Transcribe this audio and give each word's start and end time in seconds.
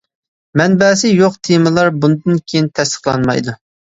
مەنبەسى 0.59 1.11
يوق 1.17 1.35
تېمىلار 1.47 1.91
بۇندىن 2.05 2.39
كېيىن 2.53 2.71
تەستىقلانمايدۇ. 2.81 3.55